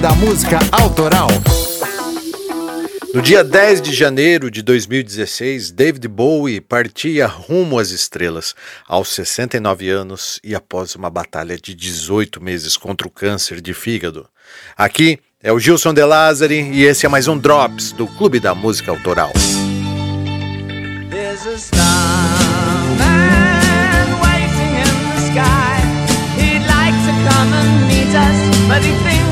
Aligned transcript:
Da 0.00 0.12
Música 0.12 0.58
Autoral. 0.70 1.28
No 3.12 3.20
dia 3.20 3.42
10 3.42 3.82
de 3.82 3.92
janeiro 3.92 4.48
de 4.48 4.62
2016, 4.62 5.72
David 5.72 6.06
Bowie 6.06 6.60
partia 6.60 7.26
rumo 7.26 7.78
às 7.78 7.90
estrelas, 7.90 8.54
aos 8.86 9.08
69 9.08 9.88
anos 9.88 10.38
e 10.44 10.54
após 10.54 10.94
uma 10.94 11.10
batalha 11.10 11.56
de 11.56 11.74
18 11.74 12.40
meses 12.40 12.76
contra 12.76 13.08
o 13.08 13.10
câncer 13.10 13.60
de 13.60 13.74
fígado. 13.74 14.28
Aqui 14.76 15.18
é 15.42 15.52
o 15.52 15.58
Gilson 15.58 15.92
De 15.92 16.04
Lázari 16.04 16.60
e 16.60 16.84
esse 16.84 17.04
é 17.04 17.08
mais 17.08 17.26
um 17.26 17.36
Drops 17.36 17.90
do 17.90 18.06
Clube 18.06 18.38
da 18.38 18.54
Música 18.54 18.92
Autoral. 18.92 19.32
but 28.68 28.84
he 28.84 28.92
thinks 29.02 29.27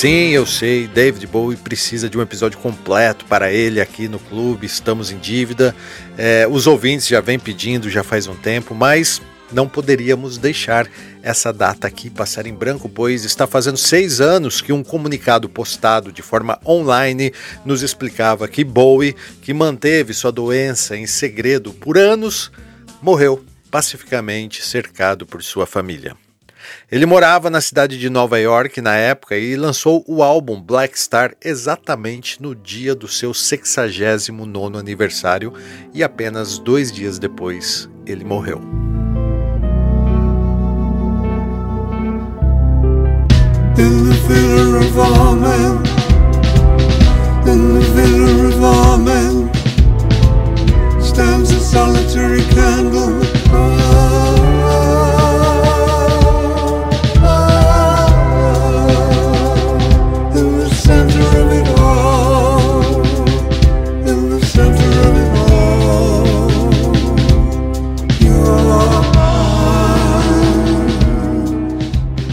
Sim, 0.00 0.30
eu 0.30 0.46
sei, 0.46 0.86
David 0.86 1.26
Bowie 1.26 1.58
precisa 1.58 2.08
de 2.08 2.16
um 2.16 2.22
episódio 2.22 2.58
completo 2.58 3.26
para 3.26 3.52
ele 3.52 3.82
aqui 3.82 4.08
no 4.08 4.18
clube, 4.18 4.64
estamos 4.64 5.10
em 5.10 5.18
dívida. 5.18 5.76
É, 6.16 6.48
os 6.50 6.66
ouvintes 6.66 7.06
já 7.06 7.20
vêm 7.20 7.38
pedindo 7.38 7.90
já 7.90 8.02
faz 8.02 8.26
um 8.26 8.34
tempo, 8.34 8.74
mas 8.74 9.20
não 9.52 9.68
poderíamos 9.68 10.38
deixar 10.38 10.88
essa 11.22 11.52
data 11.52 11.86
aqui 11.86 12.08
passar 12.08 12.46
em 12.46 12.54
branco, 12.54 12.88
pois 12.88 13.26
está 13.26 13.46
fazendo 13.46 13.76
seis 13.76 14.22
anos 14.22 14.62
que 14.62 14.72
um 14.72 14.82
comunicado 14.82 15.50
postado 15.50 16.10
de 16.10 16.22
forma 16.22 16.58
online 16.64 17.30
nos 17.62 17.82
explicava 17.82 18.48
que 18.48 18.64
Bowie, 18.64 19.14
que 19.42 19.52
manteve 19.52 20.14
sua 20.14 20.32
doença 20.32 20.96
em 20.96 21.06
segredo 21.06 21.74
por 21.74 21.98
anos, 21.98 22.50
morreu 23.02 23.44
pacificamente 23.70 24.62
cercado 24.64 25.26
por 25.26 25.42
sua 25.42 25.66
família. 25.66 26.16
Ele 26.90 27.06
morava 27.06 27.48
na 27.48 27.60
cidade 27.60 27.98
de 27.98 28.10
Nova 28.10 28.38
York 28.38 28.80
na 28.80 28.94
época 28.94 29.36
e 29.36 29.56
lançou 29.56 30.04
o 30.06 30.22
álbum 30.22 30.60
Black 30.60 30.98
Star 30.98 31.34
exatamente 31.42 32.42
no 32.42 32.54
dia 32.54 32.94
do 32.94 33.08
seu 33.08 33.32
69 33.32 34.76
aniversário 34.78 35.52
e 35.94 36.02
apenas 36.02 36.58
dois 36.58 36.92
dias 36.92 37.18
depois 37.18 37.88
ele 38.06 38.24
morreu. 38.24 38.60
In 49.10 49.59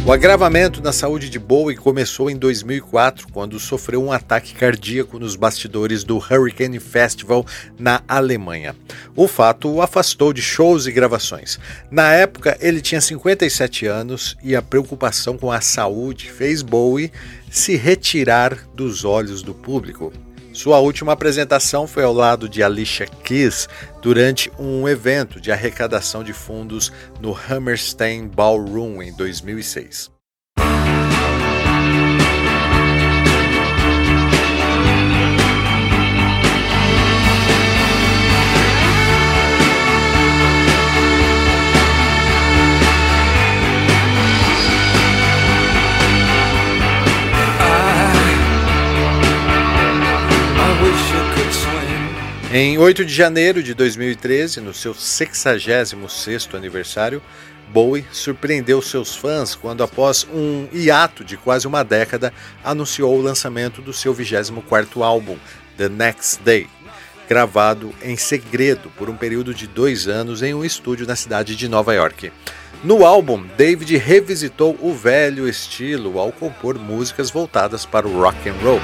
O 0.08 0.12
agravamento 0.14 0.82
na 0.82 0.94
saúde 0.94 1.30
de 1.30 1.38
Bowie 1.38 1.76
começou 1.76 2.30
em 2.30 2.38
2004, 2.38 3.28
quando 3.30 3.60
sofreu 3.60 4.02
um 4.02 4.10
ataque 4.10 4.56
cardíaco 4.56 5.20
nos 5.20 5.36
bastidores 5.36 6.06
do 6.06 6.16
Hurricane 6.16 6.80
Festival 6.80 7.46
na 7.78 8.02
Alemanha. 8.08 8.74
O 9.18 9.28
fato 9.28 9.70
o 9.70 9.82
afastou 9.82 10.32
de 10.32 10.42
shows 10.42 10.88
e 10.88 10.94
gravações. 10.94 11.60
Na 11.92 12.14
época, 12.14 12.58
ele 12.62 12.80
tinha 12.80 13.02
57 13.02 13.86
anos 13.86 14.38
e 14.42 14.56
a 14.56 14.62
preocupação 14.62 15.38
com 15.38 15.52
a 15.52 15.60
saúde 15.60 16.32
fez 16.32 16.62
Bowie 16.62 17.12
se 17.52 17.76
retirar 17.76 18.58
dos 18.74 19.04
olhos 19.04 19.42
do 19.42 19.54
público. 19.54 20.14
Sua 20.58 20.80
última 20.80 21.12
apresentação 21.12 21.86
foi 21.86 22.04
ao 22.04 22.12
lado 22.12 22.50
de 22.50 22.64
Alicia 22.64 23.06
Keys 23.06 23.70
durante 24.02 24.52
um 24.58 24.90
evento 24.90 25.40
de 25.40 25.52
arrecadação 25.52 26.24
de 26.24 26.34
fundos 26.34 26.92
no 27.22 27.38
Hammerstein 27.48 28.28
Ballroom 28.28 29.04
em 29.04 29.16
2006. 29.16 30.17
Em 52.50 52.78
8 52.78 53.04
de 53.04 53.14
janeiro 53.14 53.62
de 53.62 53.74
2013, 53.74 54.62
no 54.62 54.74
seu 54.74 54.94
66º 54.94 56.56
aniversário, 56.56 57.22
Bowie 57.74 58.06
surpreendeu 58.10 58.82
seus 58.82 59.14
fãs 59.14 59.54
quando, 59.54 59.84
após 59.84 60.26
um 60.34 60.66
hiato 60.72 61.26
de 61.26 61.36
quase 61.36 61.68
uma 61.68 61.84
década, 61.84 62.32
anunciou 62.64 63.18
o 63.18 63.22
lançamento 63.22 63.82
do 63.82 63.92
seu 63.92 64.16
24º 64.16 65.04
álbum, 65.04 65.36
The 65.76 65.90
Next 65.90 66.42
Day, 66.42 66.68
gravado 67.28 67.94
em 68.02 68.16
segredo 68.16 68.90
por 68.98 69.10
um 69.10 69.18
período 69.18 69.54
de 69.54 69.68
dois 69.68 70.08
anos 70.08 70.42
em 70.42 70.54
um 70.54 70.64
estúdio 70.64 71.06
na 71.06 71.18
cidade 71.18 71.54
de 71.54 71.68
Nova 71.68 71.94
York. 71.94 72.32
No 72.82 73.06
álbum, 73.06 73.46
David 73.58 73.98
revisitou 73.98 74.78
o 74.80 74.94
velho 74.94 75.50
estilo 75.50 76.18
ao 76.18 76.32
compor 76.32 76.80
músicas 76.80 77.30
voltadas 77.30 77.86
para 77.86 78.08
o 78.08 78.22
rock 78.22 78.48
and 78.48 78.56
roll. 78.64 78.80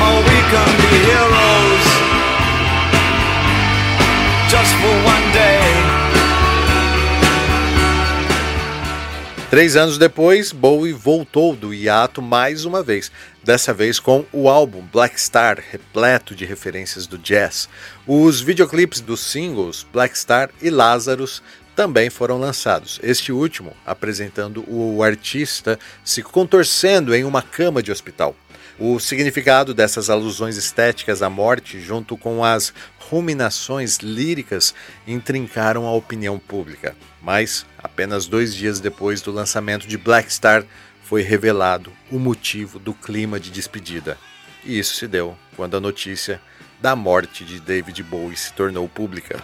Oh, 0.00 1.51
Três 9.52 9.76
anos 9.76 9.98
depois, 9.98 10.50
Bowie 10.50 10.94
voltou 10.94 11.54
do 11.54 11.74
hiato 11.74 12.22
mais 12.22 12.64
uma 12.64 12.82
vez, 12.82 13.12
dessa 13.44 13.74
vez 13.74 14.00
com 14.00 14.24
o 14.32 14.48
álbum 14.48 14.80
Black 14.90 15.20
Star, 15.20 15.62
repleto 15.70 16.34
de 16.34 16.46
referências 16.46 17.06
do 17.06 17.18
jazz. 17.18 17.68
Os 18.06 18.40
videoclipes 18.40 19.02
dos 19.02 19.20
singles 19.20 19.86
Black 19.92 20.16
Star 20.16 20.48
e 20.62 20.70
Lazarus 20.70 21.42
também 21.74 22.10
foram 22.10 22.38
lançados. 22.38 23.00
Este 23.02 23.32
último 23.32 23.74
apresentando 23.84 24.64
o 24.68 25.02
artista 25.02 25.78
se 26.04 26.22
contorcendo 26.22 27.14
em 27.14 27.24
uma 27.24 27.42
cama 27.42 27.82
de 27.82 27.90
hospital. 27.90 28.36
O 28.78 28.98
significado 28.98 29.74
dessas 29.74 30.10
alusões 30.10 30.56
estéticas 30.56 31.22
à 31.22 31.30
morte, 31.30 31.80
junto 31.80 32.16
com 32.16 32.44
as 32.44 32.72
ruminações 32.98 33.98
líricas, 33.98 34.74
intrincaram 35.06 35.86
a 35.86 35.92
opinião 35.92 36.38
pública. 36.38 36.96
Mas, 37.20 37.66
apenas 37.78 38.26
dois 38.26 38.54
dias 38.54 38.80
depois 38.80 39.20
do 39.20 39.30
lançamento 39.30 39.86
de 39.86 39.98
Black 39.98 40.32
Star, 40.32 40.64
foi 41.04 41.22
revelado 41.22 41.92
o 42.10 42.18
motivo 42.18 42.78
do 42.78 42.94
clima 42.94 43.38
de 43.38 43.50
despedida. 43.50 44.16
E 44.64 44.78
isso 44.78 44.94
se 44.94 45.06
deu 45.06 45.36
quando 45.54 45.76
a 45.76 45.80
notícia 45.80 46.40
da 46.80 46.96
morte 46.96 47.44
de 47.44 47.60
David 47.60 48.02
Bowie 48.02 48.36
se 48.36 48.52
tornou 48.52 48.88
pública. 48.88 49.38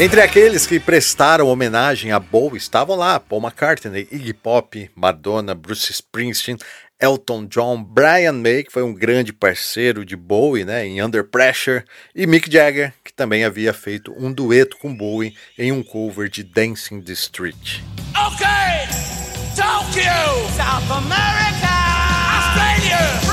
Entre 0.00 0.22
aqueles 0.22 0.66
que 0.66 0.80
prestaram 0.80 1.46
homenagem 1.46 2.10
a 2.10 2.18
Bowie 2.18 2.56
estavam 2.56 2.96
lá 2.96 3.20
Paul 3.20 3.42
McCartney, 3.42 4.08
Iggy 4.10 4.32
Pop, 4.32 4.90
Madonna, 4.96 5.54
Bruce 5.54 5.92
Springsteen, 5.92 6.56
Elton 6.98 7.44
John, 7.44 7.84
Brian 7.84 8.32
May, 8.32 8.64
que 8.64 8.72
foi 8.72 8.82
um 8.82 8.94
grande 8.94 9.30
parceiro 9.30 10.02
de 10.02 10.16
Bowie 10.16 10.64
né, 10.64 10.86
em 10.86 11.02
Under 11.02 11.22
Pressure, 11.22 11.84
e 12.14 12.26
Mick 12.26 12.50
Jagger, 12.50 12.94
que 13.04 13.12
também 13.12 13.44
havia 13.44 13.74
feito 13.74 14.14
um 14.16 14.32
dueto 14.32 14.78
com 14.78 14.96
Bowie 14.96 15.36
em 15.58 15.70
um 15.70 15.82
cover 15.82 16.30
de 16.30 16.44
Dancing 16.44 17.02
the 17.02 17.12
Street. 17.12 17.80
Okay, 18.16 18.88
Tokyo, 19.54 20.48
South 20.56 20.96
America, 20.96 21.68
Australia, 22.38 23.29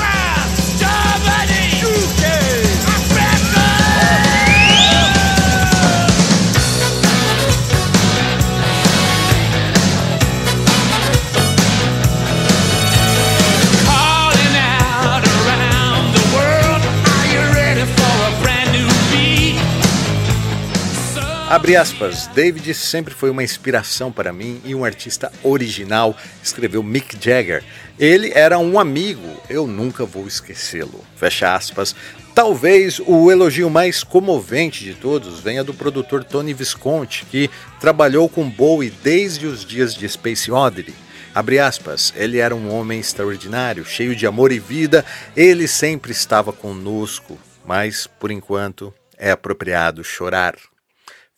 Abre 21.50 21.76
aspas, 21.76 22.26
David 22.26 22.74
sempre 22.74 23.14
foi 23.14 23.30
uma 23.30 23.42
inspiração 23.42 24.12
para 24.12 24.34
mim 24.34 24.60
e 24.66 24.74
um 24.74 24.84
artista 24.84 25.32
original, 25.42 26.14
escreveu 26.44 26.82
Mick 26.82 27.16
Jagger. 27.18 27.64
Ele 27.98 28.30
era 28.34 28.58
um 28.58 28.78
amigo, 28.78 29.26
eu 29.48 29.66
nunca 29.66 30.04
vou 30.04 30.26
esquecê-lo. 30.26 31.02
Fecha 31.16 31.54
aspas. 31.54 31.96
Talvez 32.34 33.00
o 33.00 33.30
elogio 33.30 33.70
mais 33.70 34.04
comovente 34.04 34.84
de 34.84 34.92
todos 34.92 35.40
venha 35.40 35.64
do 35.64 35.72
produtor 35.72 36.22
Tony 36.22 36.52
Visconti, 36.52 37.24
que 37.24 37.48
trabalhou 37.80 38.28
com 38.28 38.46
Bowie 38.46 38.92
desde 39.02 39.46
os 39.46 39.64
dias 39.64 39.94
de 39.94 40.06
Space 40.06 40.52
Oddity. 40.52 40.94
Abre 41.34 41.58
aspas, 41.58 42.12
ele 42.14 42.36
era 42.36 42.54
um 42.54 42.70
homem 42.70 43.00
extraordinário, 43.00 43.86
cheio 43.86 44.14
de 44.14 44.26
amor 44.26 44.52
e 44.52 44.58
vida, 44.58 45.02
ele 45.34 45.66
sempre 45.66 46.12
estava 46.12 46.52
conosco, 46.52 47.38
mas, 47.66 48.06
por 48.06 48.30
enquanto, 48.30 48.92
é 49.16 49.30
apropriado 49.30 50.04
chorar 50.04 50.54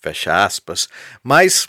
fecha 0.00 0.44
aspas, 0.44 0.88
mas 1.22 1.68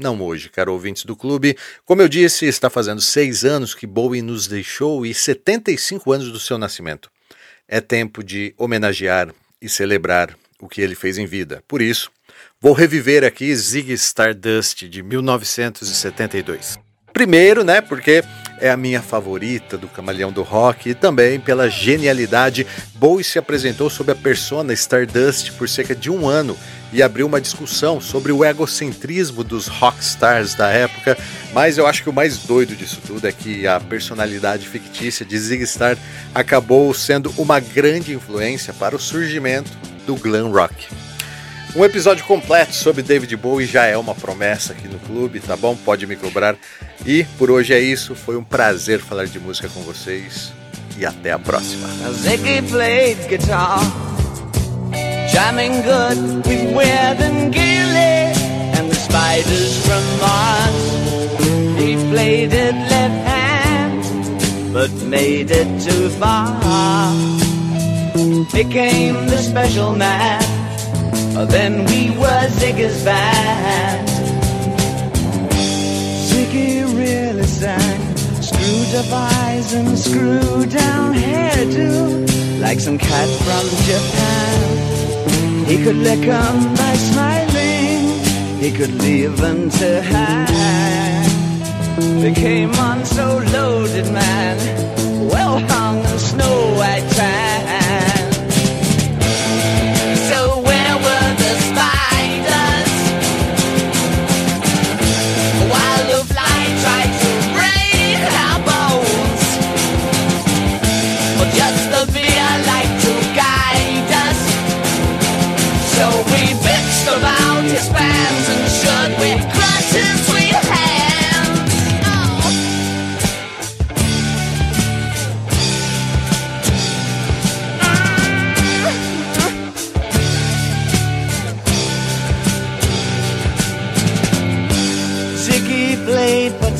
não 0.00 0.20
hoje, 0.22 0.48
caro 0.48 0.72
ouvintes 0.72 1.04
do 1.04 1.14
clube. 1.14 1.56
Como 1.84 2.00
eu 2.00 2.08
disse, 2.08 2.46
está 2.46 2.70
fazendo 2.70 3.00
seis 3.00 3.44
anos 3.44 3.74
que 3.74 3.86
Bowie 3.86 4.22
nos 4.22 4.46
deixou 4.46 5.04
e 5.04 5.12
75 5.12 6.12
anos 6.12 6.32
do 6.32 6.40
seu 6.40 6.56
nascimento. 6.56 7.10
É 7.68 7.80
tempo 7.80 8.24
de 8.24 8.54
homenagear 8.56 9.32
e 9.60 9.68
celebrar 9.68 10.34
o 10.58 10.68
que 10.68 10.80
ele 10.80 10.94
fez 10.94 11.18
em 11.18 11.26
vida. 11.26 11.62
Por 11.68 11.82
isso, 11.82 12.10
vou 12.60 12.72
reviver 12.72 13.24
aqui 13.24 13.54
Zig 13.54 13.92
Stardust 13.92 14.88
de 14.88 15.02
1972. 15.02 16.78
Primeiro, 17.12 17.62
né, 17.62 17.80
porque 17.80 18.24
é 18.60 18.70
a 18.70 18.76
minha 18.76 19.02
favorita 19.02 19.76
do 19.76 19.88
Camaleão 19.88 20.32
do 20.32 20.42
Rock 20.42 20.90
e 20.90 20.94
também 20.94 21.38
pela 21.38 21.68
genialidade. 21.68 22.66
Bowie 22.94 23.24
se 23.24 23.38
apresentou 23.38 23.90
sob 23.90 24.12
a 24.12 24.14
persona 24.14 24.72
Stardust 24.72 25.52
por 25.52 25.68
cerca 25.68 25.94
de 25.94 26.10
um 26.10 26.26
ano 26.26 26.56
e 26.92 27.02
abriu 27.02 27.26
uma 27.26 27.40
discussão 27.40 28.00
sobre 28.00 28.32
o 28.32 28.44
egocentrismo 28.44 29.44
dos 29.44 29.66
rockstars 29.66 30.54
da 30.54 30.68
época, 30.68 31.16
mas 31.52 31.78
eu 31.78 31.86
acho 31.86 32.02
que 32.02 32.10
o 32.10 32.12
mais 32.12 32.38
doido 32.38 32.74
disso 32.74 33.00
tudo 33.06 33.26
é 33.26 33.32
que 33.32 33.66
a 33.66 33.78
personalidade 33.78 34.66
fictícia 34.68 35.24
de 35.24 35.38
Zig 35.38 35.66
Star 35.66 35.96
acabou 36.34 36.92
sendo 36.92 37.32
uma 37.38 37.60
grande 37.60 38.12
influência 38.12 38.72
para 38.72 38.96
o 38.96 38.98
surgimento 38.98 39.70
do 40.06 40.16
glam 40.16 40.50
rock. 40.50 40.88
Um 41.76 41.84
episódio 41.84 42.24
completo 42.24 42.74
sobre 42.74 43.00
David 43.00 43.36
Bowie 43.36 43.66
já 43.66 43.84
é 43.84 43.96
uma 43.96 44.14
promessa 44.14 44.72
aqui 44.72 44.88
no 44.88 44.98
clube, 44.98 45.38
tá 45.38 45.56
bom? 45.56 45.76
Pode 45.76 46.04
me 46.04 46.16
cobrar. 46.16 46.56
E 47.06 47.22
por 47.38 47.48
hoje 47.48 47.72
é 47.72 47.78
isso, 47.78 48.16
foi 48.16 48.36
um 48.36 48.42
prazer 48.42 48.98
falar 48.98 49.26
de 49.26 49.38
música 49.38 49.68
com 49.68 49.80
vocês 49.82 50.52
e 50.98 51.06
até 51.06 51.30
a 51.30 51.38
próxima. 51.38 51.88
Jamming 55.40 55.80
good 55.80 56.18
with 56.46 56.64
Weird 56.76 57.18
and 57.28 57.50
Gilly 57.50 58.16
and 58.76 58.90
the 58.90 58.94
spiders 58.94 59.72
from 59.86 60.04
Mars. 60.24 60.80
He 61.80 61.90
played 62.12 62.52
it 62.52 62.74
left 62.92 63.20
hand, 63.32 64.02
but 64.74 64.90
made 65.16 65.50
it 65.50 65.70
too 65.86 66.10
far. 66.20 67.14
Became 68.52 69.16
the 69.32 69.38
special 69.38 69.96
man, 69.96 70.42
oh, 71.38 71.46
then 71.46 71.86
we 71.86 72.10
were 72.20 72.44
Ziggy's 72.58 73.02
band. 73.02 74.08
Ziggy 76.28 76.84
really 77.02 77.48
sang, 77.60 78.02
screwed 78.42 78.94
up 79.00 79.10
eyes 79.10 79.72
and 79.72 79.98
screwed 79.98 80.70
down 80.70 81.14
hairdo, 81.14 82.60
like 82.60 82.78
some 82.78 82.98
cat 82.98 83.28
from 83.46 83.64
Japan. 83.88 85.09
He 85.70 85.76
could 85.84 85.98
lick 85.98 86.26
'em 86.26 86.74
by 86.74 86.94
smiling. 86.96 88.00
He 88.58 88.72
could 88.72 88.92
leave 89.04 89.40
to 89.78 90.02
hang. 90.02 91.30
They 92.20 92.32
came 92.32 92.74
on 92.74 93.04
so 93.04 93.40
loaded, 93.52 94.10
man. 94.12 94.89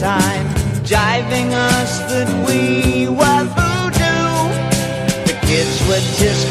Uh-huh. 0.02 0.40
jiving 0.84 1.52
us 1.52 2.00
that 2.11 2.28
we 2.49 3.06
were 3.08 3.44
voodoo. 3.55 4.50
The 5.26 5.37
kids 5.47 5.76
were 5.88 6.04
just. 6.18 6.50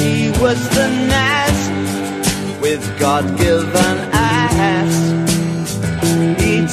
He 0.00 0.30
was 0.40 0.60
the 0.70 0.88
with 2.60 2.98
God-given 2.98 3.99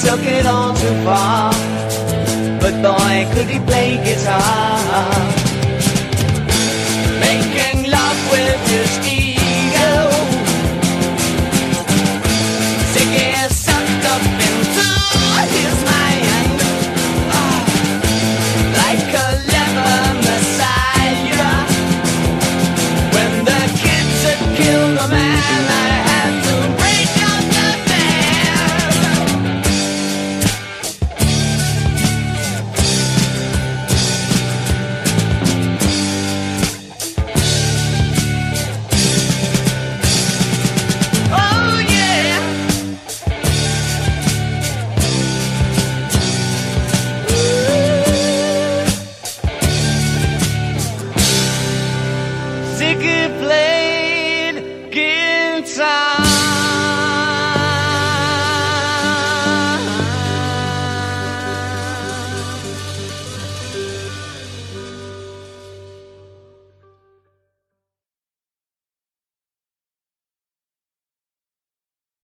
took 0.08 0.24
it 0.24 0.46
all 0.46 0.72
too 0.72 1.04
far, 1.04 1.52
but 2.62 2.72
boy, 2.80 3.28
could 3.34 3.46
he 3.46 3.60
play 3.60 4.02
guitar. 4.02 5.37